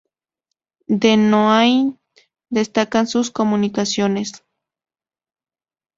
De 0.87 1.15
Noáin 1.15 1.99
destacan 2.49 3.05
sus 3.05 3.29
comunicaciones. 3.29 4.43